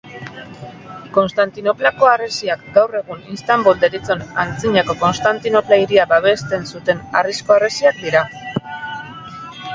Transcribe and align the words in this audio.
Konstantinoplako 1.17 2.07
harresiak 2.11 2.63
gaur 2.77 2.97
egun 3.01 3.21
Istanbul 3.35 3.77
deritzon 3.83 4.25
antzinako 4.45 4.97
Konstantinopla 5.05 5.79
hiria 5.83 6.09
babesten 6.15 6.67
zuten 6.75 7.05
harrizko 7.21 7.59
harresiak 7.59 8.03
dira. 8.09 8.27